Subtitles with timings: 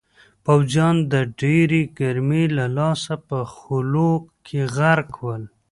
[0.45, 4.11] پوځیان د ډېرې ګرمۍ له لاسه په خولو
[4.45, 5.43] کې غرق ول.